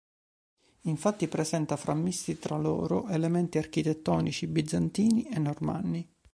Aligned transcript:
Infatti 0.85 1.27
presenta 1.27 1.77
frammisti 1.77 2.39
tra 2.39 2.57
loro 2.57 3.07
elementi 3.09 3.59
architettonici 3.59 4.47
bizantini 4.47 5.27
e 5.29 5.37
normanni. 5.37 6.09